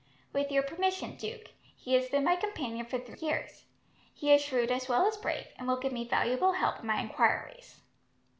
[0.33, 1.51] "With your permission, Duke.
[1.75, 3.65] He has been my companion for three years.
[4.15, 6.99] He is shrewd as well as brave, and will give me valuable help in my
[6.99, 7.81] enquiries."